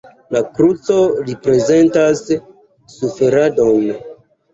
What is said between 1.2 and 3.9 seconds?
reprezentas suferadon.